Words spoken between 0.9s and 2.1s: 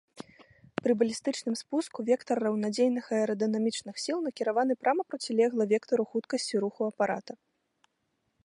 балістычным спуску